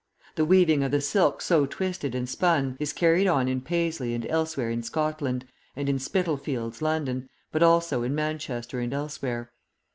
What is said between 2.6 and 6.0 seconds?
is carried on in Paisley and elsewhere in Scotland, and in